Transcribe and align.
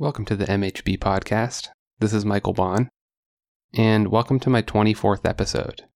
Welcome 0.00 0.26
to 0.26 0.36
the 0.36 0.44
MHB 0.44 1.00
podcast. 1.00 1.70
This 1.98 2.12
is 2.12 2.24
Michael 2.24 2.52
Baun, 2.52 2.88
and 3.74 4.12
welcome 4.12 4.38
to 4.38 4.48
my 4.48 4.62
24th 4.62 5.28
episode. 5.28 5.86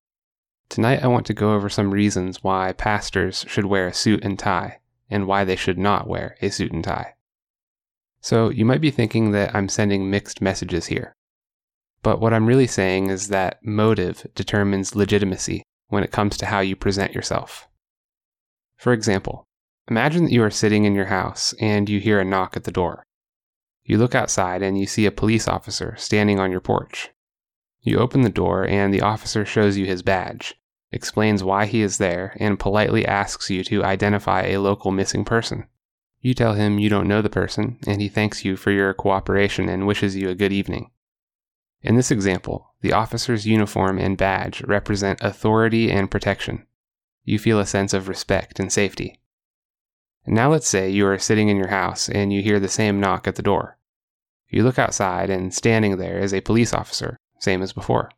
Tonight 0.68 1.04
I 1.04 1.06
want 1.06 1.24
to 1.26 1.32
go 1.32 1.54
over 1.54 1.68
some 1.68 1.92
reasons 1.92 2.42
why 2.42 2.72
pastors 2.72 3.44
should 3.46 3.66
wear 3.66 3.86
a 3.86 3.94
suit 3.94 4.24
and 4.24 4.36
tie, 4.36 4.80
and 5.08 5.28
why 5.28 5.44
they 5.44 5.54
should 5.54 5.78
not 5.78 6.08
wear 6.08 6.36
a 6.42 6.50
suit 6.50 6.72
and 6.72 6.82
tie. 6.82 7.14
So, 8.20 8.50
you 8.50 8.64
might 8.64 8.80
be 8.80 8.90
thinking 8.90 9.30
that 9.30 9.54
I'm 9.54 9.68
sending 9.68 10.10
mixed 10.10 10.42
messages 10.42 10.86
here. 10.86 11.14
But 12.02 12.20
what 12.20 12.34
I'm 12.34 12.46
really 12.46 12.66
saying 12.66 13.08
is 13.08 13.28
that 13.28 13.64
motive 13.64 14.26
determines 14.34 14.96
legitimacy 14.96 15.62
when 15.90 16.02
it 16.02 16.10
comes 16.10 16.36
to 16.38 16.46
how 16.46 16.58
you 16.58 16.74
present 16.74 17.14
yourself. 17.14 17.68
For 18.76 18.92
example, 18.92 19.44
imagine 19.88 20.24
that 20.24 20.32
you 20.32 20.42
are 20.42 20.50
sitting 20.50 20.86
in 20.86 20.96
your 20.96 21.06
house 21.06 21.54
and 21.60 21.88
you 21.88 22.00
hear 22.00 22.18
a 22.18 22.24
knock 22.24 22.56
at 22.56 22.64
the 22.64 22.72
door. 22.72 23.04
You 23.92 23.98
look 23.98 24.14
outside 24.14 24.62
and 24.62 24.78
you 24.78 24.86
see 24.86 25.04
a 25.04 25.12
police 25.12 25.46
officer 25.46 25.94
standing 25.98 26.40
on 26.40 26.50
your 26.50 26.62
porch. 26.62 27.10
You 27.82 27.98
open 27.98 28.22
the 28.22 28.30
door 28.30 28.66
and 28.66 28.90
the 28.90 29.02
officer 29.02 29.44
shows 29.44 29.76
you 29.76 29.84
his 29.84 30.00
badge, 30.00 30.54
explains 30.92 31.44
why 31.44 31.66
he 31.66 31.82
is 31.82 31.98
there, 31.98 32.34
and 32.40 32.58
politely 32.58 33.04
asks 33.04 33.50
you 33.50 33.62
to 33.64 33.84
identify 33.84 34.44
a 34.44 34.62
local 34.62 34.92
missing 34.92 35.26
person. 35.26 35.66
You 36.22 36.32
tell 36.32 36.54
him 36.54 36.78
you 36.78 36.88
don't 36.88 37.06
know 37.06 37.20
the 37.20 37.28
person, 37.28 37.78
and 37.86 38.00
he 38.00 38.08
thanks 38.08 38.46
you 38.46 38.56
for 38.56 38.70
your 38.70 38.94
cooperation 38.94 39.68
and 39.68 39.86
wishes 39.86 40.16
you 40.16 40.30
a 40.30 40.34
good 40.34 40.54
evening. 40.54 40.90
In 41.82 41.94
this 41.94 42.10
example, 42.10 42.72
the 42.80 42.94
officer's 42.94 43.46
uniform 43.46 43.98
and 43.98 44.16
badge 44.16 44.62
represent 44.62 45.20
authority 45.20 45.92
and 45.92 46.10
protection. 46.10 46.66
You 47.24 47.38
feel 47.38 47.60
a 47.60 47.66
sense 47.66 47.92
of 47.92 48.08
respect 48.08 48.58
and 48.58 48.72
safety. 48.72 49.20
Now 50.26 50.50
let's 50.50 50.66
say 50.66 50.88
you 50.88 51.06
are 51.08 51.18
sitting 51.18 51.50
in 51.50 51.58
your 51.58 51.68
house 51.68 52.08
and 52.08 52.32
you 52.32 52.40
hear 52.40 52.58
the 52.58 52.68
same 52.68 52.98
knock 52.98 53.28
at 53.28 53.34
the 53.34 53.42
door. 53.42 53.76
You 54.52 54.62
look 54.64 54.78
outside 54.78 55.30
and 55.30 55.52
standing 55.52 55.96
there 55.96 56.18
is 56.18 56.34
a 56.34 56.42
police 56.42 56.74
officer, 56.74 57.16
same 57.38 57.62
as 57.62 57.72
before. 57.72 58.10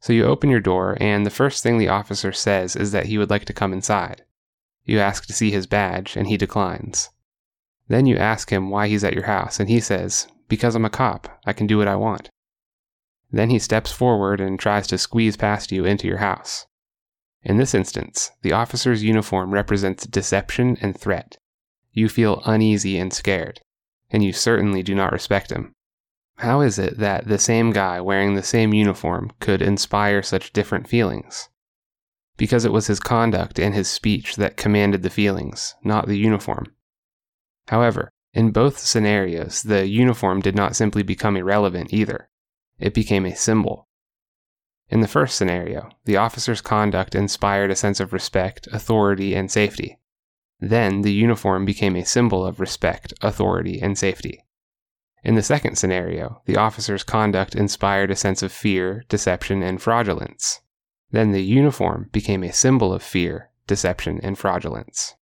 So 0.00 0.14
you 0.14 0.24
open 0.24 0.48
your 0.48 0.58
door 0.58 0.96
and 1.00 1.26
the 1.26 1.30
first 1.30 1.62
thing 1.62 1.76
the 1.76 1.88
officer 1.88 2.32
says 2.32 2.74
is 2.74 2.92
that 2.92 3.06
he 3.06 3.18
would 3.18 3.28
like 3.28 3.44
to 3.44 3.52
come 3.52 3.74
inside. 3.74 4.24
You 4.86 5.00
ask 5.00 5.26
to 5.26 5.34
see 5.34 5.50
his 5.50 5.66
badge 5.66 6.16
and 6.16 6.28
he 6.28 6.38
declines. 6.38 7.10
Then 7.88 8.06
you 8.06 8.16
ask 8.16 8.50
him 8.50 8.70
why 8.70 8.88
he's 8.88 9.04
at 9.04 9.12
your 9.12 9.26
house 9.26 9.60
and 9.60 9.68
he 9.68 9.80
says, 9.80 10.28
Because 10.48 10.74
I'm 10.74 10.86
a 10.86 10.90
cop, 10.90 11.40
I 11.44 11.52
can 11.52 11.66
do 11.66 11.76
what 11.76 11.88
I 11.88 11.96
want. 11.96 12.30
Then 13.30 13.50
he 13.50 13.58
steps 13.58 13.92
forward 13.92 14.40
and 14.40 14.58
tries 14.58 14.86
to 14.86 14.96
squeeze 14.96 15.36
past 15.36 15.70
you 15.70 15.84
into 15.84 16.06
your 16.06 16.18
house. 16.18 16.64
In 17.42 17.58
this 17.58 17.74
instance, 17.74 18.30
the 18.40 18.52
officer's 18.52 19.04
uniform 19.04 19.52
represents 19.52 20.06
deception 20.06 20.78
and 20.80 20.98
threat. 20.98 21.36
You 21.92 22.08
feel 22.08 22.40
uneasy 22.46 22.98
and 22.98 23.12
scared, 23.12 23.60
and 24.10 24.24
you 24.24 24.32
certainly 24.32 24.82
do 24.82 24.94
not 24.94 25.12
respect 25.12 25.50
him. 25.50 25.72
How 26.38 26.60
is 26.60 26.78
it 26.78 26.98
that 26.98 27.26
the 27.26 27.38
same 27.38 27.72
guy 27.72 28.00
wearing 28.00 28.34
the 28.34 28.42
same 28.42 28.72
uniform 28.72 29.32
could 29.40 29.60
inspire 29.60 30.22
such 30.22 30.52
different 30.52 30.88
feelings? 30.88 31.48
Because 32.36 32.64
it 32.64 32.72
was 32.72 32.86
his 32.86 33.00
conduct 33.00 33.58
and 33.58 33.74
his 33.74 33.88
speech 33.88 34.36
that 34.36 34.56
commanded 34.56 35.02
the 35.02 35.10
feelings, 35.10 35.74
not 35.82 36.06
the 36.06 36.18
uniform. 36.18 36.66
However, 37.66 38.10
in 38.32 38.52
both 38.52 38.78
scenarios, 38.78 39.62
the 39.62 39.86
uniform 39.86 40.40
did 40.40 40.54
not 40.54 40.76
simply 40.76 41.02
become 41.02 41.36
irrelevant 41.36 41.92
either. 41.92 42.28
It 42.78 42.94
became 42.94 43.26
a 43.26 43.34
symbol, 43.34 43.88
in 44.90 45.00
the 45.00 45.08
first 45.08 45.36
scenario, 45.36 45.90
the 46.06 46.16
officer's 46.16 46.62
conduct 46.62 47.14
inspired 47.14 47.70
a 47.70 47.76
sense 47.76 48.00
of 48.00 48.12
respect, 48.12 48.68
authority, 48.72 49.34
and 49.34 49.50
safety. 49.50 49.98
Then 50.60 51.02
the 51.02 51.12
uniform 51.12 51.64
became 51.64 51.96
a 51.96 52.04
symbol 52.04 52.44
of 52.44 52.60
respect, 52.60 53.14
authority, 53.22 53.80
and 53.80 53.96
safety. 53.96 54.44
In 55.22 55.34
the 55.34 55.42
second 55.42 55.76
scenario, 55.76 56.42
the 56.46 56.56
officer's 56.56 57.04
conduct 57.04 57.54
inspired 57.54 58.10
a 58.10 58.16
sense 58.16 58.42
of 58.42 58.52
fear, 58.52 59.04
deception, 59.08 59.62
and 59.62 59.80
fraudulence. 59.80 60.60
Then 61.10 61.32
the 61.32 61.42
uniform 61.42 62.08
became 62.12 62.42
a 62.42 62.52
symbol 62.52 62.92
of 62.92 63.02
fear, 63.02 63.50
deception, 63.66 64.20
and 64.22 64.38
fraudulence. 64.38 65.14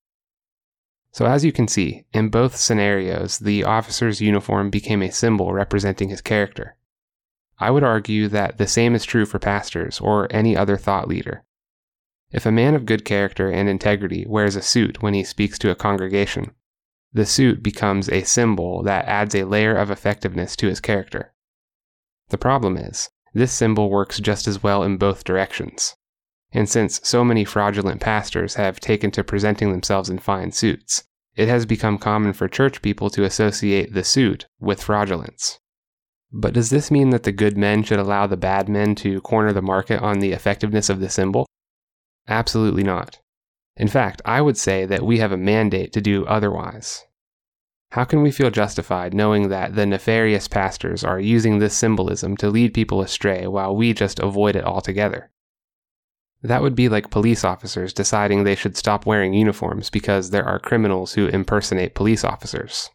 So, 1.12 1.26
as 1.26 1.46
you 1.46 1.54
can 1.54 1.68
see, 1.68 2.06
in 2.14 2.30
both 2.30 2.58
scenarios, 2.58 3.40
the 3.40 3.64
officer's 3.64 4.20
uniform 4.20 4.70
became 4.70 5.02
a 5.02 5.12
symbol 5.12 5.54
representing 5.54 6.10
his 6.10 6.22
character. 6.22 6.76
I 7.58 7.72
would 7.72 7.84
argue 7.84 8.28
that 8.28 8.58
the 8.58 8.68
same 8.68 8.96
is 8.96 9.06
true 9.06 9.26
for 9.26 9.40
pastors 9.40 10.00
or 10.02 10.28
any 10.30 10.58
other 10.58 10.76
thought 10.76 11.08
leader. 11.08 11.46
If 12.32 12.46
a 12.46 12.52
man 12.52 12.76
of 12.76 12.86
good 12.86 13.06
character 13.06 13.50
and 13.50 13.70
integrity 13.70 14.26
wears 14.28 14.56
a 14.56 14.62
suit 14.62 15.02
when 15.02 15.14
he 15.14 15.24
speaks 15.24 15.58
to 15.60 15.72
a 15.72 15.76
congregation, 15.76 16.52
the 17.14 17.26
suit 17.26 17.64
becomes 17.64 18.10
a 18.10 18.24
symbol 18.24 18.84
that 18.84 19.06
adds 19.06 19.36
a 19.36 19.46
layer 19.46 19.76
of 19.76 19.90
effectiveness 19.90 20.56
to 20.58 20.68
his 20.68 20.82
character. 20.82 21.34
The 22.30 22.38
problem 22.38 22.76
is, 22.76 23.10
this 23.34 23.54
symbol 23.54 23.90
works 23.90 24.20
just 24.20 24.48
as 24.48 24.64
well 24.64 24.84
in 24.84 24.98
both 24.98 25.24
directions. 25.24 25.96
And 26.52 26.70
since 26.70 27.00
so 27.04 27.24
many 27.24 27.46
fraudulent 27.46 28.02
pastors 28.02 28.56
have 28.56 28.80
taken 28.80 29.12
to 29.12 29.24
presenting 29.24 29.72
themselves 29.72 30.10
in 30.10 30.20
fine 30.20 30.52
suits, 30.52 31.04
it 31.36 31.48
has 31.48 31.66
become 31.66 31.98
common 31.98 32.34
for 32.34 32.48
church 32.48 32.82
people 32.82 33.10
to 33.12 33.26
associate 33.26 33.94
the 33.94 34.04
suit 34.04 34.48
with 34.60 34.82
fraudulence. 34.82 35.60
But 36.32 36.54
does 36.54 36.70
this 36.70 36.90
mean 36.90 37.12
that 37.12 37.24
the 37.24 37.32
good 37.32 37.58
men 37.58 37.84
should 37.84 38.00
allow 38.00 38.26
the 38.28 38.38
bad 38.38 38.68
men 38.68 38.96
to 38.96 39.22
corner 39.22 39.54
the 39.54 39.62
market 39.62 40.02
on 40.02 40.20
the 40.20 40.32
effectiveness 40.32 40.90
of 40.90 41.00
the 41.00 41.10
symbol? 41.10 41.46
Absolutely 42.28 42.84
not. 42.84 43.20
In 43.78 43.88
fact, 43.88 44.22
I 44.26 44.42
would 44.42 44.58
say 44.58 44.86
that 44.86 45.06
we 45.06 45.20
have 45.20 45.32
a 45.32 45.38
mandate 45.38 45.92
to 45.94 46.02
do 46.02 46.26
otherwise. 46.26 47.06
How 47.92 48.04
can 48.04 48.22
we 48.22 48.32
feel 48.32 48.50
justified 48.50 49.14
knowing 49.14 49.50
that 49.50 49.76
the 49.76 49.86
nefarious 49.86 50.48
pastors 50.48 51.04
are 51.04 51.20
using 51.20 51.60
this 51.60 51.76
symbolism 51.76 52.36
to 52.38 52.50
lead 52.50 52.74
people 52.74 53.02
astray 53.02 53.48
while 53.48 53.76
we 53.76 53.94
just 53.94 54.20
avoid 54.20 54.56
it 54.56 54.64
altogether? 54.64 55.32
That 56.42 56.62
would 56.62 56.76
be 56.76 56.90
like 56.90 57.10
police 57.10 57.44
officers 57.44 57.94
deciding 57.94 58.44
they 58.44 58.56
should 58.56 58.78
stop 58.78 59.06
wearing 59.06 59.34
uniforms 59.34 59.90
because 59.90 60.30
there 60.30 60.46
are 60.46 60.60
criminals 60.60 61.14
who 61.14 61.28
impersonate 61.28 61.96
police 61.96 62.24
officers. 62.24 62.90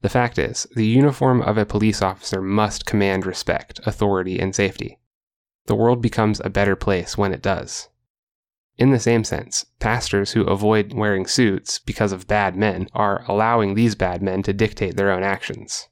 The 0.00 0.08
fact 0.08 0.38
is, 0.38 0.66
the 0.74 0.86
uniform 0.86 1.40
of 1.40 1.56
a 1.56 1.64
police 1.64 2.02
officer 2.02 2.42
must 2.42 2.84
command 2.84 3.26
respect, 3.26 3.80
authority, 3.86 4.38
and 4.38 4.54
safety. 4.54 4.98
The 5.66 5.74
world 5.74 6.02
becomes 6.02 6.40
a 6.40 6.50
better 6.50 6.76
place 6.76 7.16
when 7.16 7.32
it 7.32 7.42
does. 7.42 7.88
In 8.76 8.90
the 8.90 8.98
same 8.98 9.22
sense, 9.22 9.66
pastors 9.78 10.32
who 10.32 10.42
avoid 10.42 10.92
wearing 10.92 11.26
suits 11.26 11.78
because 11.78 12.10
of 12.10 12.26
bad 12.26 12.56
men 12.56 12.88
are 12.92 13.24
allowing 13.28 13.74
these 13.74 13.94
bad 13.94 14.20
men 14.20 14.42
to 14.42 14.52
dictate 14.52 14.96
their 14.96 15.12
own 15.12 15.22
actions. 15.22 15.88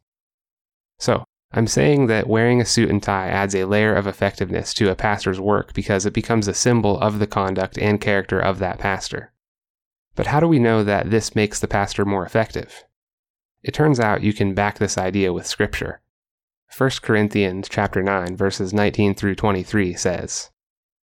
So, 0.98 1.24
I'm 1.52 1.66
saying 1.66 2.06
that 2.06 2.28
wearing 2.28 2.60
a 2.60 2.64
suit 2.64 2.88
and 2.88 3.02
tie 3.02 3.28
adds 3.28 3.54
a 3.54 3.66
layer 3.66 3.94
of 3.94 4.06
effectiveness 4.06 4.72
to 4.74 4.90
a 4.90 4.96
pastor's 4.96 5.38
work 5.38 5.74
because 5.74 6.06
it 6.06 6.14
becomes 6.14 6.48
a 6.48 6.54
symbol 6.54 6.98
of 6.98 7.18
the 7.18 7.26
conduct 7.26 7.78
and 7.78 8.00
character 8.00 8.40
of 8.40 8.58
that 8.58 8.78
pastor. 8.78 9.32
But 10.14 10.28
how 10.28 10.40
do 10.40 10.48
we 10.48 10.58
know 10.58 10.82
that 10.82 11.10
this 11.10 11.34
makes 11.34 11.60
the 11.60 11.68
pastor 11.68 12.04
more 12.04 12.24
effective? 12.24 12.84
It 13.62 13.74
turns 13.74 14.00
out 14.00 14.22
you 14.22 14.32
can 14.32 14.54
back 14.54 14.78
this 14.78 14.98
idea 14.98 15.32
with 15.32 15.46
scripture. 15.46 16.00
1 16.76 16.90
Corinthians 17.02 17.68
chapter 17.68 18.02
9 18.02 18.34
verses 18.36 18.72
19 18.72 19.14
through 19.14 19.34
23 19.34 19.94
says, 19.94 20.50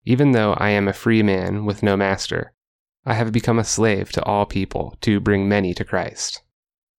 Even 0.09 0.31
though 0.31 0.53
I 0.53 0.71
am 0.71 0.87
a 0.87 0.93
free 0.93 1.21
man 1.21 1.65
with 1.65 1.83
no 1.83 1.95
master, 1.95 2.51
I 3.05 3.13
have 3.13 3.31
become 3.31 3.59
a 3.59 3.63
slave 3.63 4.11
to 4.13 4.23
all 4.23 4.47
people 4.47 4.97
to 5.01 5.19
bring 5.19 5.47
many 5.47 5.75
to 5.75 5.85
Christ. 5.85 6.41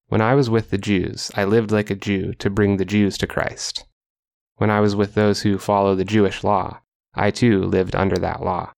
When 0.10 0.22
I 0.22 0.36
was 0.36 0.48
with 0.48 0.70
the 0.70 0.78
Jews, 0.78 1.32
I 1.34 1.44
lived 1.46 1.72
like 1.72 1.90
a 1.90 1.96
Jew 1.96 2.36
to 2.36 2.52
bring 2.52 2.78
the 2.78 2.86
Jews 2.86 3.18
to 3.18 3.26
Christ. 3.26 3.88
When 4.58 4.70
I 4.70 4.80
was 4.80 4.96
with 4.96 5.16
those 5.16 5.42
who 5.42 5.58
follow 5.58 5.96
the 5.96 6.06
Jewish 6.06 6.44
law, 6.44 6.82
I 7.16 7.32
too 7.32 7.64
lived 7.64 7.96
under 7.96 8.16
that 8.18 8.44
law. 8.44 8.74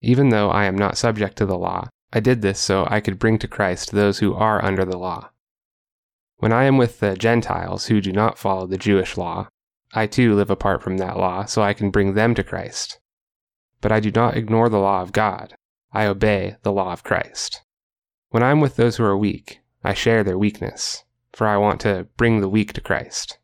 Even 0.00 0.30
though 0.30 0.48
I 0.48 0.64
am 0.64 0.78
not 0.78 0.96
subject 0.96 1.36
to 1.36 1.44
the 1.44 1.58
law, 1.58 1.90
I 2.10 2.20
did 2.20 2.40
this 2.40 2.58
so 2.58 2.88
I 2.88 3.00
could 3.00 3.18
bring 3.18 3.38
to 3.40 3.48
Christ 3.48 3.92
those 3.92 4.20
who 4.20 4.32
are 4.32 4.64
under 4.64 4.86
the 4.86 4.96
law. 4.96 5.28
When 6.38 6.54
I 6.54 6.64
am 6.64 6.78
with 6.78 7.00
the 7.00 7.16
Gentiles 7.16 7.88
who 7.88 8.00
do 8.00 8.12
not 8.12 8.38
follow 8.38 8.66
the 8.66 8.78
Jewish 8.78 9.18
law, 9.18 9.48
I 9.92 10.06
too 10.06 10.34
live 10.34 10.48
apart 10.48 10.82
from 10.82 10.96
that 10.96 11.18
law 11.18 11.44
so 11.44 11.60
I 11.60 11.74
can 11.74 11.90
bring 11.90 12.14
them 12.14 12.34
to 12.36 12.42
Christ. 12.42 12.98
But 13.82 13.92
I 13.92 14.00
do 14.00 14.10
not 14.10 14.38
ignore 14.38 14.70
the 14.70 14.78
law 14.78 15.02
of 15.02 15.12
God, 15.12 15.54
I 15.92 16.06
obey 16.06 16.56
the 16.62 16.72
law 16.72 16.94
of 16.94 17.04
Christ. 17.04 17.60
When 18.30 18.42
I 18.42 18.50
am 18.50 18.60
with 18.60 18.76
those 18.76 18.96
who 18.96 19.04
are 19.04 19.18
weak, 19.18 19.60
I 19.84 19.92
share 19.92 20.24
their 20.24 20.38
weakness, 20.38 21.04
for 21.34 21.46
I 21.46 21.58
want 21.58 21.82
to 21.82 22.06
bring 22.16 22.40
the 22.40 22.48
weak 22.48 22.72
to 22.72 22.80
Christ. 22.80 23.38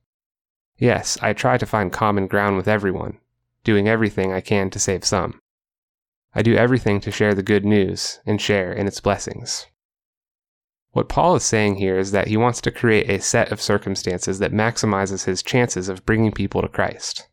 Yes, 0.78 1.18
I 1.20 1.34
try 1.34 1.58
to 1.58 1.66
find 1.66 1.92
common 1.92 2.26
ground 2.26 2.56
with 2.56 2.68
everyone, 2.68 3.18
doing 3.64 3.86
everything 3.86 4.32
I 4.32 4.40
can 4.40 4.70
to 4.70 4.78
save 4.78 5.04
some. 5.04 5.40
I 6.34 6.42
do 6.42 6.54
everything 6.54 7.00
to 7.00 7.10
share 7.10 7.34
the 7.34 7.42
good 7.42 7.64
news 7.64 8.20
and 8.24 8.40
share 8.40 8.72
in 8.72 8.86
its 8.86 9.00
blessings. 9.00 9.66
What 10.92 11.08
Paul 11.08 11.34
is 11.36 11.44
saying 11.44 11.76
here 11.76 11.98
is 11.98 12.12
that 12.12 12.28
he 12.28 12.36
wants 12.36 12.60
to 12.62 12.70
create 12.70 13.10
a 13.10 13.20
set 13.20 13.52
of 13.52 13.60
circumstances 13.60 14.38
that 14.38 14.52
maximizes 14.52 15.24
his 15.24 15.42
chances 15.42 15.88
of 15.88 16.06
bringing 16.06 16.32
people 16.32 16.62
to 16.62 16.68
Christ. 16.68 17.28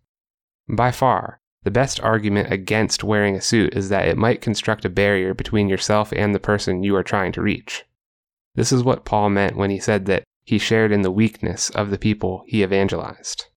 By 0.67 0.91
far, 0.91 1.39
the 1.65 1.71
best 1.71 1.99
argument 2.01 2.53
against 2.53 3.03
wearing 3.03 3.35
a 3.35 3.41
suit 3.41 3.73
is 3.73 3.89
that 3.89 4.07
it 4.07 4.17
might 4.17 4.39
construct 4.39 4.85
a 4.85 4.89
barrier 4.89 5.33
between 5.33 5.67
yourself 5.67 6.13
and 6.13 6.33
the 6.33 6.39
person 6.39 6.83
you 6.83 6.95
are 6.95 7.03
trying 7.03 7.31
to 7.31 7.41
reach. 7.41 7.83
This 8.53 8.71
is 8.71 8.83
what 8.83 9.03
Paul 9.03 9.31
meant 9.31 9.57
when 9.57 9.71
he 9.71 9.79
said 9.79 10.05
that 10.05 10.23
he 10.43 10.59
shared 10.59 10.91
in 10.91 11.01
the 11.01 11.09
weakness 11.09 11.71
of 11.71 11.89
the 11.89 11.97
people 11.97 12.43
he 12.45 12.61
evangelized. 12.61 13.47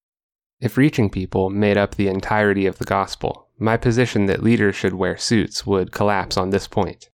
If 0.58 0.78
reaching 0.78 1.10
people 1.10 1.50
made 1.50 1.76
up 1.76 1.94
the 1.96 2.08
entirety 2.08 2.64
of 2.64 2.78
the 2.78 2.87
gospel, 2.87 3.49
my 3.58 3.76
position 3.76 4.25
that 4.25 4.43
leaders 4.43 4.75
should 4.75 4.94
wear 4.94 5.19
suits 5.19 5.66
would 5.66 5.93
collapse 5.93 6.38
on 6.38 6.49
this 6.49 6.66
point. 6.66 7.11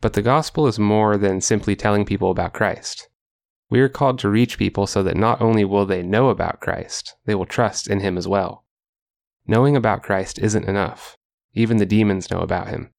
But 0.00 0.14
the 0.14 0.22
gospel 0.22 0.66
is 0.66 0.78
more 0.78 1.18
than 1.18 1.42
simply 1.42 1.76
telling 1.76 2.06
people 2.06 2.30
about 2.30 2.54
Christ. 2.54 3.08
We 3.68 3.80
are 3.80 3.88
called 3.90 4.18
to 4.20 4.30
reach 4.30 4.56
people 4.56 4.86
so 4.86 5.02
that 5.02 5.16
not 5.16 5.42
only 5.42 5.66
will 5.66 5.84
they 5.84 6.02
know 6.02 6.30
about 6.30 6.60
Christ, 6.60 7.14
they 7.26 7.34
will 7.34 7.44
trust 7.44 7.86
in 7.86 8.00
him 8.00 8.16
as 8.16 8.26
well. 8.26 8.64
Knowing 9.46 9.76
about 9.76 10.02
Christ 10.02 10.38
isn't 10.38 10.68
enough. 10.68 11.16
Even 11.54 11.76
the 11.76 11.86
demons 11.86 12.30
know 12.30 12.40
about 12.40 12.68
him. 12.68 12.90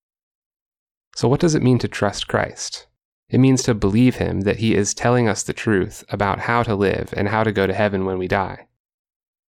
So, 1.15 1.27
what 1.27 1.39
does 1.39 1.55
it 1.55 1.63
mean 1.63 1.79
to 1.79 1.87
trust 1.87 2.27
Christ? 2.27 2.87
It 3.29 3.39
means 3.39 3.63
to 3.63 3.73
believe 3.73 4.15
him 4.15 4.41
that 4.41 4.57
he 4.57 4.73
is 4.73 4.93
telling 4.93 5.27
us 5.27 5.43
the 5.43 5.53
truth 5.53 6.05
about 6.09 6.39
how 6.39 6.63
to 6.63 6.75
live 6.75 7.13
and 7.17 7.27
how 7.27 7.43
to 7.43 7.51
go 7.51 7.67
to 7.67 7.73
heaven 7.73 8.05
when 8.05 8.17
we 8.17 8.27
die. 8.27 8.67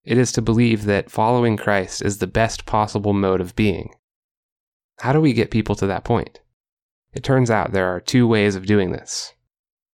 It 0.03 0.17
is 0.17 0.31
to 0.31 0.41
believe 0.41 0.85
that 0.85 1.11
following 1.11 1.57
Christ 1.57 2.01
is 2.01 2.17
the 2.17 2.27
best 2.27 2.65
possible 2.65 3.13
mode 3.13 3.41
of 3.41 3.55
being. 3.55 3.93
How 4.99 5.13
do 5.13 5.21
we 5.21 5.33
get 5.33 5.51
people 5.51 5.75
to 5.75 5.85
that 5.87 6.03
point? 6.03 6.39
It 7.13 7.23
turns 7.23 7.51
out 7.51 7.71
there 7.71 7.93
are 7.93 7.99
two 7.99 8.27
ways 8.27 8.55
of 8.55 8.65
doing 8.65 8.91
this. 8.91 9.33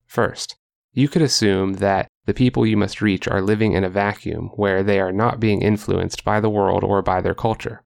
First, 0.06 0.56
you 0.94 1.08
could 1.08 1.22
assume 1.22 1.74
that 1.76 2.08
the 2.26 2.34
people 2.34 2.66
you 2.66 2.78
must 2.78 3.02
reach 3.02 3.28
are 3.28 3.42
living 3.42 3.74
in 3.74 3.84
a 3.84 3.90
vacuum 3.90 4.50
where 4.56 4.84
they 4.84 5.00
are 5.00 5.12
not 5.12 5.40
being 5.40 5.62
influenced 5.62 6.24
by 6.24 6.40
the 6.40 6.50
world 6.50 6.84
or 6.84 7.02
by 7.02 7.22
their 7.22 7.36
culture. 7.36 7.84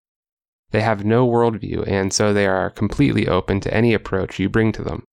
They 0.71 0.81
have 0.81 1.05
no 1.05 1.27
worldview, 1.27 1.87
and 1.87 2.13
so 2.13 2.33
they 2.33 2.45
are 2.45 2.69
completely 2.69 3.27
open 3.27 3.59
to 3.61 3.73
any 3.73 3.93
approach 3.93 4.39
you 4.39 4.49
bring 4.49 4.71
to 4.73 4.83
them. 4.83 5.03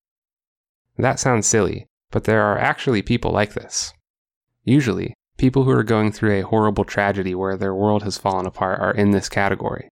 That 0.97 1.19
sounds 1.19 1.47
silly, 1.47 1.87
but 2.11 2.25
there 2.25 2.43
are 2.43 2.59
actually 2.59 3.03
people 3.03 3.31
like 3.31 3.55
this. 3.55 3.93
Usually, 4.65 5.15
People 5.37 5.65
who 5.65 5.71
are 5.73 5.83
going 5.83 6.13
through 6.13 6.39
a 6.39 6.43
horrible 6.43 6.85
tragedy 6.85 7.35
where 7.35 7.57
their 7.57 7.75
world 7.75 8.05
has 8.05 8.19
fallen 8.19 8.47
apart 8.47 8.81
are 8.81 8.93
in 8.95 9.11
this 9.11 9.29
category. 9.29 9.89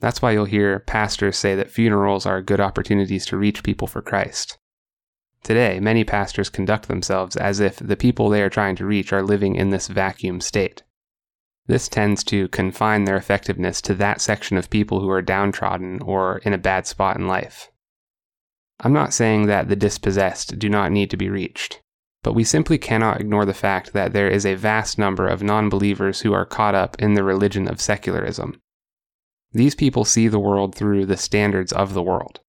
That's 0.00 0.22
why 0.22 0.32
you'll 0.32 0.46
hear 0.46 0.80
pastors 0.80 1.36
say 1.36 1.54
that 1.54 1.70
funerals 1.70 2.26
are 2.26 2.42
good 2.42 2.60
opportunities 2.60 3.26
to 3.26 3.36
reach 3.36 3.62
people 3.62 3.86
for 3.86 4.02
Christ. 4.02 4.58
Today, 5.44 5.78
many 5.78 6.02
pastors 6.02 6.50
conduct 6.50 6.88
themselves 6.88 7.36
as 7.36 7.60
if 7.60 7.76
the 7.76 7.96
people 7.96 8.28
they 8.28 8.42
are 8.42 8.50
trying 8.50 8.74
to 8.76 8.86
reach 8.86 9.12
are 9.12 9.22
living 9.22 9.54
in 9.54 9.70
this 9.70 9.86
vacuum 9.86 10.40
state. 10.40 10.82
This 11.66 11.88
tends 11.88 12.24
to 12.24 12.48
confine 12.48 13.04
their 13.04 13.16
effectiveness 13.16 13.80
to 13.82 13.94
that 13.94 14.20
section 14.20 14.56
of 14.56 14.70
people 14.70 15.00
who 15.00 15.10
are 15.10 15.22
downtrodden 15.22 16.02
or 16.02 16.38
in 16.38 16.52
a 16.52 16.58
bad 16.58 16.88
spot 16.88 17.16
in 17.16 17.28
life. 17.28 17.70
I'm 18.80 18.92
not 18.92 19.14
saying 19.14 19.46
that 19.46 19.68
the 19.68 19.76
dispossessed 19.76 20.58
do 20.58 20.68
not 20.68 20.90
need 20.90 21.10
to 21.10 21.16
be 21.16 21.30
reached 21.30 21.80
but 22.24 22.32
we 22.32 22.42
simply 22.42 22.78
cannot 22.78 23.20
ignore 23.20 23.44
the 23.44 23.54
fact 23.54 23.92
that 23.92 24.14
there 24.14 24.28
is 24.28 24.46
a 24.46 24.54
vast 24.54 24.98
number 24.98 25.28
of 25.28 25.42
non 25.42 25.68
believers 25.68 26.22
who 26.22 26.32
are 26.32 26.46
caught 26.46 26.74
up 26.74 26.96
in 26.98 27.12
the 27.12 27.22
religion 27.22 27.68
of 27.68 27.80
secularism. 27.80 28.60
These 29.52 29.76
people 29.76 30.06
see 30.06 30.26
the 30.26 30.40
world 30.40 30.74
through 30.74 31.06
the 31.06 31.18
standards 31.18 31.70
of 31.70 31.92
the 31.92 32.02
world. 32.02 32.40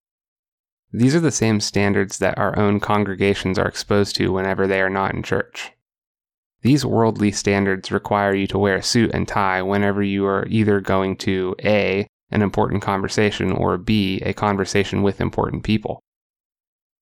These 0.92 1.16
are 1.16 1.20
the 1.20 1.32
same 1.32 1.60
standards 1.60 2.20
that 2.20 2.38
our 2.38 2.58
own 2.58 2.80
congregations 2.80 3.60
are 3.60 3.68
exposed 3.68 4.16
to 4.16 4.32
whenever 4.32 4.68
they 4.68 4.82
are 4.82 4.90
not 4.90 5.14
in 5.14 5.24
church. 5.24 5.72
These 6.62 6.86
worldly 6.86 7.32
standards 7.32 7.92
require 7.92 8.34
you 8.34 8.48
to 8.48 8.58
wear 8.58 8.78
a 8.78 8.84
suit 8.84 9.12
and 9.14 9.28
tie 9.28 9.62
whenever 9.62 10.02
you 10.02 10.26
are 10.26 10.48
either 10.48 10.80
going 10.82 11.18
to 11.18 11.56
A, 11.64 12.08
an 12.32 12.42
important 12.42 12.82
conversation, 12.82 13.52
or 13.52 13.78
B, 13.78 14.20
a 14.26 14.34
conversation 14.34 15.04
with 15.04 15.22
important 15.22 15.64
people. 15.64 16.02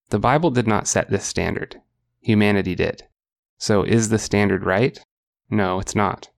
The 0.10 0.20
Bible 0.20 0.52
did 0.52 0.68
not 0.68 0.88
set 0.88 1.10
this 1.10 1.26
standard, 1.26 1.82
humanity 2.20 2.76
did. 2.76 3.04
So 3.58 3.84
is 3.84 4.10
the 4.10 4.20
standard 4.20 4.66
right? 4.66 5.00
No, 5.50 5.80
it's 5.80 5.96
not. 5.96 6.30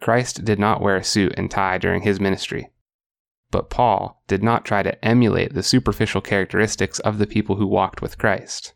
Christ 0.00 0.44
did 0.44 0.58
not 0.58 0.82
wear 0.82 0.96
a 0.96 1.04
suit 1.04 1.34
and 1.36 1.50
tie 1.50 1.78
during 1.78 2.02
his 2.02 2.20
ministry. 2.20 2.70
But 3.50 3.70
Paul 3.70 4.22
did 4.28 4.42
not 4.42 4.64
try 4.64 4.82
to 4.82 5.04
emulate 5.04 5.54
the 5.54 5.62
superficial 5.62 6.20
characteristics 6.20 7.00
of 7.00 7.18
the 7.18 7.26
people 7.26 7.56
who 7.56 7.66
walked 7.66 8.00
with 8.00 8.18
Christ. 8.18 8.74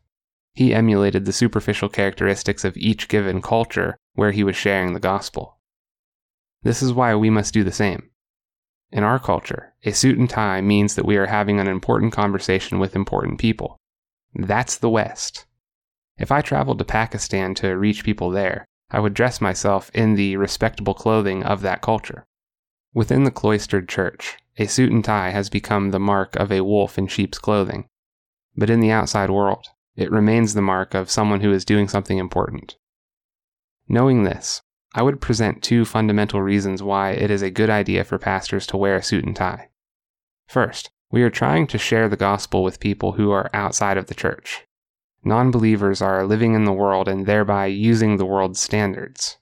He 0.52 0.74
emulated 0.74 1.24
the 1.24 1.32
superficial 1.32 1.88
characteristics 1.88 2.64
of 2.64 2.76
each 2.76 3.08
given 3.08 3.42
culture 3.42 3.96
where 4.14 4.32
he 4.32 4.44
was 4.44 4.56
sharing 4.56 4.92
the 4.92 5.00
gospel. 5.00 5.58
This 6.62 6.82
is 6.82 6.92
why 6.92 7.14
we 7.14 7.30
must 7.30 7.52
do 7.54 7.62
the 7.62 7.72
same. 7.72 8.10
In 8.90 9.02
our 9.02 9.18
culture, 9.18 9.74
a 9.84 9.92
suit 9.92 10.18
and 10.18 10.30
tie 10.30 10.60
means 10.60 10.94
that 10.94 11.06
we 11.06 11.16
are 11.16 11.26
having 11.26 11.58
an 11.58 11.66
important 11.66 12.12
conversation 12.12 12.78
with 12.78 12.94
important 12.94 13.40
people. 13.40 13.76
That's 14.34 14.78
the 14.78 14.90
West. 14.90 15.46
If 16.16 16.30
I 16.30 16.40
traveled 16.40 16.78
to 16.78 16.84
Pakistan 16.84 17.54
to 17.56 17.76
reach 17.76 18.04
people 18.04 18.30
there, 18.30 18.64
I 18.90 19.00
would 19.00 19.14
dress 19.14 19.40
myself 19.40 19.90
in 19.94 20.14
the 20.14 20.36
respectable 20.36 20.94
clothing 20.94 21.42
of 21.42 21.60
that 21.62 21.82
culture. 21.82 22.24
Within 22.92 23.24
the 23.24 23.32
cloistered 23.32 23.88
church, 23.88 24.38
a 24.56 24.66
suit 24.66 24.92
and 24.92 25.04
tie 25.04 25.30
has 25.30 25.50
become 25.50 25.90
the 25.90 25.98
mark 25.98 26.36
of 26.36 26.52
a 26.52 26.62
wolf 26.62 26.98
in 26.98 27.06
sheep's 27.06 27.38
clothing. 27.38 27.88
But 28.56 28.70
in 28.70 28.80
the 28.80 28.90
outside 28.90 29.30
world, 29.30 29.66
it 29.96 30.10
remains 30.10 30.54
the 30.54 30.62
mark 30.62 30.94
of 30.94 31.10
someone 31.10 31.40
who 31.40 31.52
is 31.52 31.64
doing 31.64 31.88
something 31.88 32.18
important. 32.18 32.76
Knowing 33.88 34.24
this, 34.24 34.62
I 34.94 35.02
would 35.02 35.20
present 35.20 35.62
two 35.62 35.84
fundamental 35.84 36.40
reasons 36.40 36.82
why 36.82 37.10
it 37.10 37.30
is 37.30 37.42
a 37.42 37.50
good 37.50 37.70
idea 37.70 38.04
for 38.04 38.18
pastors 38.18 38.66
to 38.68 38.76
wear 38.76 38.96
a 38.96 39.02
suit 39.02 39.24
and 39.24 39.34
tie. 39.34 39.70
First, 40.46 40.90
we 41.10 41.22
are 41.22 41.30
trying 41.30 41.66
to 41.68 41.78
share 41.78 42.08
the 42.08 42.16
gospel 42.16 42.62
with 42.62 42.80
people 42.80 43.12
who 43.12 43.30
are 43.30 43.50
outside 43.52 43.96
of 43.96 44.06
the 44.06 44.14
church 44.14 44.64
non 45.24 45.50
believers 45.50 46.02
are 46.02 46.26
living 46.26 46.54
in 46.54 46.64
the 46.64 46.72
world 46.72 47.08
and 47.08 47.26
thereby 47.26 47.66
using 47.66 48.16
the 48.16 48.26
world's 48.26 48.60
standards. 48.60 49.38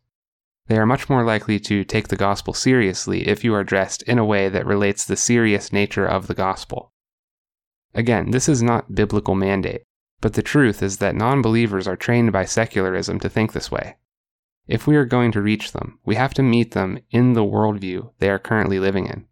They 0.66 0.78
are 0.78 0.86
much 0.86 1.08
more 1.08 1.24
likely 1.24 1.58
to 1.60 1.84
take 1.84 2.08
the 2.08 2.16
gospel 2.16 2.54
seriously 2.54 3.26
if 3.26 3.42
you 3.44 3.54
are 3.54 3.64
dressed 3.64 4.02
in 4.02 4.18
a 4.18 4.24
way 4.24 4.48
that 4.48 4.66
relates 4.66 5.04
the 5.04 5.16
serious 5.16 5.72
nature 5.72 6.06
of 6.06 6.26
the 6.26 6.34
gospel. 6.34 6.92
Again, 7.94 8.30
this 8.30 8.48
is 8.48 8.62
not 8.62 8.94
biblical 8.94 9.34
mandate, 9.34 9.82
but 10.20 10.34
the 10.34 10.42
truth 10.42 10.82
is 10.82 10.98
that 10.98 11.16
non 11.16 11.42
believers 11.42 11.88
are 11.88 11.96
trained 11.96 12.32
by 12.32 12.44
secularism 12.44 13.18
to 13.20 13.28
think 13.28 13.52
this 13.52 13.70
way. 13.70 13.96
If 14.68 14.86
we 14.86 14.96
are 14.96 15.04
going 15.04 15.32
to 15.32 15.42
reach 15.42 15.72
them, 15.72 15.98
we 16.04 16.14
have 16.14 16.32
to 16.34 16.42
meet 16.42 16.70
them 16.70 17.00
in 17.10 17.32
the 17.32 17.44
worldview 17.44 18.12
they 18.18 18.30
are 18.30 18.38
currently 18.38 18.78
living 18.78 19.06
in. 19.06 19.26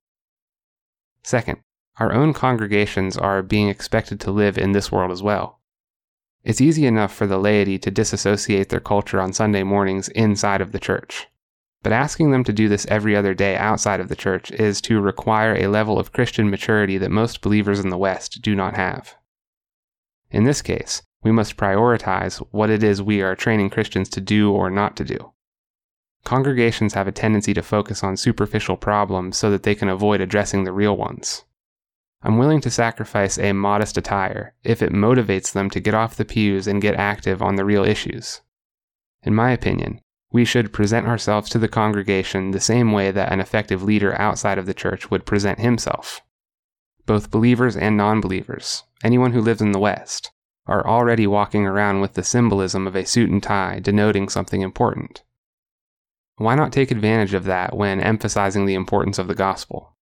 Second, 1.23 1.61
our 1.99 2.13
own 2.13 2.33
congregations 2.33 3.17
are 3.17 3.43
being 3.43 3.69
expected 3.69 4.21
to 4.21 4.33
live 4.33 4.59
in 4.59 4.73
this 4.73 4.91
world 4.91 5.13
as 5.13 5.23
well. 5.23 5.60
It's 6.43 6.61
easy 6.61 6.87
enough 6.87 7.15
for 7.15 7.27
the 7.27 7.39
laity 7.39 7.79
to 7.79 7.91
disassociate 7.91 8.71
their 8.71 8.81
culture 8.81 9.21
on 9.21 9.33
Sunday 9.33 9.63
mornings 9.63 10.09
inside 10.09 10.61
of 10.61 10.73
the 10.73 10.79
church. 10.79 11.29
But 11.83 11.93
asking 11.93 12.31
them 12.31 12.45
to 12.45 12.53
do 12.53 12.69
this 12.69 12.87
every 12.87 13.17
other 13.17 13.35
day 13.35 13.57
outside 13.57 14.01
of 14.01 14.09
the 14.09 14.17
church 14.17 14.51
is 14.53 14.81
to 14.83 15.01
require 15.01 15.55
a 15.55 15.69
level 15.69 15.99
of 15.99 16.13
Christian 16.13 16.51
maturity 16.51 16.99
that 16.99 17.11
most 17.11 17.41
believers 17.41 17.81
in 17.81 17.91
the 17.91 17.99
West 17.99 18.43
do 18.43 18.55
not 18.55 18.77
have. 18.77 19.17
In 20.31 20.45
this 20.45 20.63
case, 20.63 21.03
we 21.23 21.33
must 21.33 21.57
prioritize 21.57 22.39
what 22.51 22.71
it 22.71 22.83
is 22.83 23.03
we 23.03 23.21
are 23.21 23.35
training 23.35 23.71
Christians 23.71 24.09
to 24.11 24.21
do 24.21 24.53
or 24.53 24.71
not 24.71 24.97
to 24.97 25.05
do. 25.05 25.33
Congregations 26.25 26.95
have 26.95 27.09
a 27.09 27.13
tendency 27.13 27.55
to 27.55 27.63
focus 27.63 28.05
on 28.05 28.17
superficial 28.17 28.77
problems 28.77 29.37
so 29.37 29.51
that 29.51 29.63
they 29.63 29.75
can 29.75 29.89
avoid 29.89 30.21
addressing 30.21 30.65
the 30.65 30.73
real 30.73 30.97
ones. 30.97 31.45
I'm 32.23 32.37
willing 32.37 32.61
to 32.63 32.71
sacrifice 32.71 33.39
a 33.39 33.53
modest 33.53 33.97
attire 33.97 34.55
if 34.63 34.83
it 34.83 34.93
motivates 34.93 35.53
them 35.53 35.71
to 35.71 35.81
get 35.81 35.95
off 35.95 36.17
the 36.17 36.25
pews 36.25 36.67
and 36.67 36.83
get 36.83 36.95
active 36.95 37.41
on 37.41 37.57
the 37.57 37.65
real 37.65 37.85
issues. 37.85 38.43
In 39.23 39.35
my 39.35 39.53
opinion, 39.53 40.01
we 40.31 40.45
should 40.45 40.73
present 40.73 41.07
ourselves 41.07 41.49
to 41.51 41.59
the 41.59 41.69
congregation 41.69 42.51
the 42.51 42.61
same 42.61 42.93
way 42.93 43.11
that 43.11 43.33
an 43.33 43.41
effective 43.41 43.83
leader 43.83 44.19
outside 44.21 44.59
of 44.59 44.67
the 44.67 44.75
church 44.75 45.11
would 45.11 45.27
present 45.27 45.59
himself. 45.59 46.21
Both 47.07 47.31
believers 47.31 47.77
and 47.77 47.97
non 47.97 48.21
believers, 48.21 48.85
anyone 49.03 49.33
who 49.33 49.41
lives 49.41 49.63
in 49.63 49.73
the 49.73 49.79
West, 49.79 50.31
are 50.67 50.87
already 50.87 51.27
walking 51.27 51.67
around 51.67 52.01
with 52.01 52.15
the 52.15 52.23
symbolism 52.23 52.87
of 52.87 52.95
a 52.95 53.07
suit 53.07 53.31
and 53.31 53.43
tie 53.43 53.81
denoting 53.81 54.29
something 54.29 54.61
important. 54.61 55.25
Why 56.37 56.55
not 56.55 56.73
take 56.73 56.91
advantage 56.91 57.35
of 57.35 57.45
that 57.45 57.77
when 57.77 58.01
emphasizing 58.01 58.67
the 58.67 58.75
importance 58.75 59.19
of 59.19 59.27
the 59.27 59.35
gospel? 59.35 59.97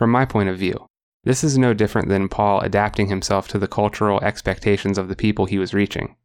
From 0.00 0.08
my 0.08 0.24
point 0.24 0.48
of 0.48 0.56
view, 0.56 0.86
this 1.24 1.44
is 1.44 1.58
no 1.58 1.74
different 1.74 2.08
than 2.08 2.30
Paul 2.30 2.60
adapting 2.60 3.08
himself 3.08 3.48
to 3.48 3.58
the 3.58 3.68
cultural 3.68 4.18
expectations 4.22 4.96
of 4.96 5.08
the 5.08 5.14
people 5.14 5.44
he 5.44 5.58
was 5.58 5.74
reaching. 5.74 6.16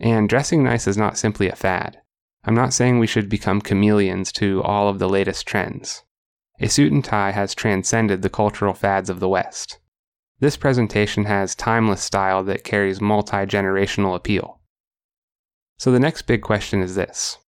And 0.00 0.28
dressing 0.28 0.64
nice 0.64 0.88
is 0.88 0.96
not 0.96 1.16
simply 1.16 1.48
a 1.48 1.54
fad. 1.54 2.00
I'm 2.42 2.56
not 2.56 2.74
saying 2.74 2.98
we 2.98 3.06
should 3.06 3.28
become 3.28 3.60
chameleons 3.60 4.32
to 4.32 4.60
all 4.64 4.88
of 4.88 4.98
the 4.98 5.08
latest 5.08 5.46
trends. 5.46 6.02
A 6.58 6.68
suit 6.68 6.90
and 6.90 7.04
tie 7.04 7.30
has 7.30 7.54
transcended 7.54 8.22
the 8.22 8.28
cultural 8.28 8.74
fads 8.74 9.08
of 9.08 9.20
the 9.20 9.28
West. 9.28 9.78
This 10.40 10.56
presentation 10.56 11.26
has 11.26 11.54
timeless 11.54 12.02
style 12.02 12.42
that 12.42 12.64
carries 12.64 13.00
multi 13.00 13.46
generational 13.46 14.16
appeal. 14.16 14.58
So 15.78 15.92
the 15.92 16.00
next 16.00 16.22
big 16.22 16.42
question 16.42 16.82
is 16.82 16.96
this 16.96 17.38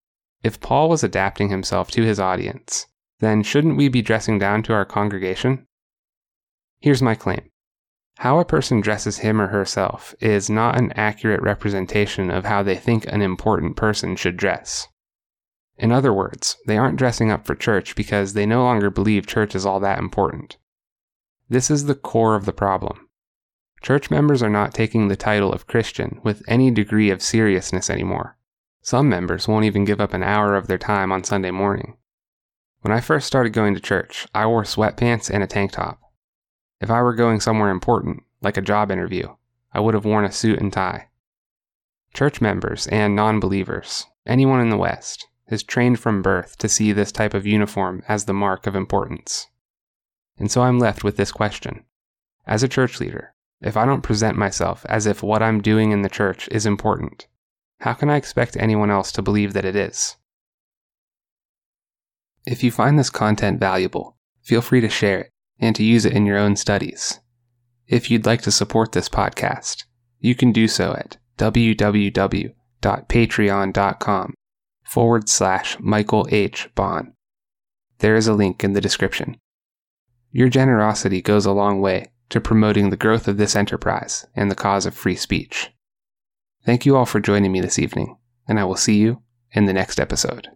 If 0.45 0.61
Paul 0.61 0.89
was 0.89 1.03
adapting 1.03 1.49
himself 1.49 1.91
to 1.91 2.05
his 2.05 2.21
audience, 2.21 2.87
then 3.25 3.43
shouldn't 3.43 3.77
we 3.77 3.89
be 3.89 4.03
dressing 4.03 4.39
down 4.39 4.63
to 4.65 4.73
our 4.73 4.85
congregation? 4.85 5.67
Here's 6.81 7.03
my 7.03 7.15
claim 7.15 7.51
How 8.19 8.39
a 8.39 8.45
person 8.45 8.81
dresses 8.81 9.19
him 9.19 9.41
or 9.41 9.47
herself 9.47 10.15
is 10.21 10.51
not 10.51 10.77
an 10.77 10.93
accurate 10.93 11.41
representation 11.43 12.31
of 12.31 12.45
how 12.45 12.63
they 12.63 12.77
think 12.77 13.07
an 13.07 13.23
important 13.23 13.77
person 13.77 14.17
should 14.17 14.37
dress. 14.37 14.89
In 15.77 15.91
other 15.91 16.13
words, 16.13 16.57
they 16.67 16.77
aren't 16.77 16.99
dressing 16.99 17.31
up 17.31 17.47
for 17.47 17.55
church 17.55 17.97
because 17.97 18.35
they 18.35 18.47
no 18.47 18.63
longer 18.63 18.91
believe 18.91 19.27
church 19.27 19.55
is 19.55 19.67
all 19.67 19.81
that 19.81 19.99
important. 19.99 20.57
This 21.49 21.71
is 21.71 21.87
the 21.87 21.95
core 21.95 22.37
of 22.37 22.45
the 22.45 22.53
problem. 22.53 23.09
Church 23.83 24.11
members 24.11 24.43
are 24.43 24.51
not 24.51 24.73
taking 24.73 25.09
the 25.09 25.17
title 25.17 25.53
of 25.53 25.67
Christian 25.67 26.21
with 26.23 26.43
any 26.47 26.71
degree 26.71 27.11
of 27.11 27.23
seriousness 27.23 27.91
anymore. 27.91 28.37
Some 28.83 29.09
members 29.09 29.49
won't 29.49 29.65
even 29.65 29.85
give 29.85 30.01
up 30.01 30.15
an 30.15 30.23
hour 30.23 30.55
of 30.55 30.67
their 30.67 30.79
time 30.79 31.11
on 31.11 31.25
Sunday 31.25 31.51
morning. 31.51 31.97
When 32.85 32.93
I 32.93 33.01
first 33.01 33.27
started 33.27 33.55
going 33.55 33.73
to 33.73 33.81
church, 33.81 34.27
I 34.35 34.45
wore 34.45 34.65
sweatpants 34.65 35.31
and 35.31 35.43
a 35.43 35.47
tank 35.47 35.73
top. 35.73 36.03
If 36.83 36.91
I 36.91 37.01
were 37.01 37.15
going 37.15 37.41
somewhere 37.41 37.71
important, 37.71 38.25
like 38.43 38.59
a 38.59 38.61
job 38.61 38.91
interview, 38.91 39.37
I 39.73 39.81
would 39.81 39.95
have 39.95 40.05
worn 40.05 40.27
a 40.27 40.31
suit 40.31 40.59
and 40.59 40.71
tie. 40.71 41.09
Church 42.13 42.43
members 42.43 42.87
and 42.89 43.17
non 43.17 43.41
believers, 43.41 44.05
anyone 44.27 44.61
in 44.61 44.69
the 44.69 44.77
West, 44.77 45.27
is 45.49 45.63
trained 45.63 45.99
from 45.99 46.21
birth 46.21 46.59
to 46.59 46.69
see 46.69 46.93
this 46.93 47.11
type 47.11 47.33
of 47.33 47.47
uniform 47.47 48.03
as 48.07 48.27
the 48.27 48.35
mark 48.35 48.67
of 48.67 48.77
importance. 48.77 49.47
And 50.37 50.51
so 50.51 50.61
I'm 50.61 50.79
left 50.79 51.03
with 51.03 51.17
this 51.17 51.33
question. 51.33 51.87
As 52.47 52.63
a 52.63 52.69
church 52.69 53.01
leader, 53.01 53.33
if 53.63 53.79
I 53.79 53.87
don't 53.87 54.03
present 54.03 54.37
myself 54.37 54.85
as 54.91 55.07
if 55.07 55.23
what 55.23 55.43
I'm 55.43 55.63
doing 55.63 55.91
in 55.91 56.03
the 56.03 56.11
church 56.11 56.49
is 56.49 56.67
important, 56.67 57.29
how 57.81 57.95
can 57.95 58.11
I 58.11 58.17
expect 58.17 58.59
anyone 58.59 58.91
else 58.91 59.11
to 59.13 59.23
believe 59.23 59.55
that 59.55 59.65
it 59.65 59.75
is? 59.75 60.17
If 62.47 62.63
you 62.63 62.71
find 62.71 62.99
this 62.99 63.11
content 63.11 63.59
valuable, 63.59 64.17
feel 64.43 64.61
free 64.61 64.81
to 64.81 64.89
share 64.89 65.21
it 65.21 65.31
and 65.59 65.75
to 65.77 65.85
use 65.85 66.05
it 66.05 66.13
in 66.13 66.27
your 66.27 66.39
own 66.39 66.57
studies. 66.57 67.21
If 67.87 68.11
you'd 68.11 68.27
like 68.27 68.43
to 68.43 68.51
support 68.51 68.93
this 68.93 69.09
podcast, 69.09 69.85
you 70.19 70.35
can 70.35 70.53
do 70.53 70.69
so 70.69 70.93
at 70.93 71.17
www.patreon.com 71.39 74.35
forward 74.85 75.29
slash 75.29 75.77
Michael 75.81 76.27
H. 76.31 76.69
Baun. 76.75 77.13
There 77.99 78.17
is 78.17 78.27
a 78.27 78.35
link 78.35 78.65
in 78.65 78.73
the 78.73 78.81
description. 78.81 79.37
Your 80.31 80.49
generosity 80.49 81.23
goes 81.23 81.47
a 81.47 81.53
long 81.53 81.81
way 81.81 82.11
to 82.31 82.41
promoting 82.41 82.91
the 82.91 82.97
growth 82.97 83.29
of 83.29 83.37
this 83.37 83.55
enterprise 83.55 84.27
and 84.35 84.51
the 84.51 84.57
cause 84.57 84.87
of 84.87 84.95
free 84.95 85.17
speech. 85.17 85.71
Thank 86.65 86.87
you 86.87 86.97
all 86.97 87.07
for 87.07 87.21
joining 87.21 87.53
me 87.53 87.61
this 87.61 87.79
evening, 87.79 88.17
and 88.49 88.59
I 88.59 88.65
will 88.65 88.77
see 88.77 88.97
you 88.97 89.23
in 89.53 89.67
the 89.67 89.73
next 89.73 90.01
episode. 90.01 90.49